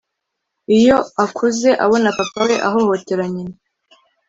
[0.77, 3.55] Iyo akuze abona Papa we ahohotera nyina